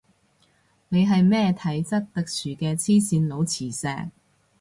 [0.89, 4.09] 你係咩體質特殊嘅黐線佬磁石